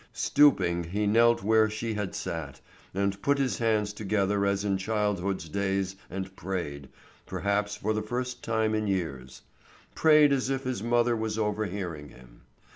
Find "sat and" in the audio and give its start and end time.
2.15-3.21